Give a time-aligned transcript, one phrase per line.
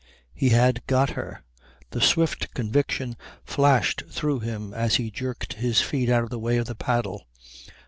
[0.33, 1.43] He had got her.
[1.91, 3.15] The swift conviction
[3.45, 7.27] flashed through him as he jerked his feet out of the way of the paddle.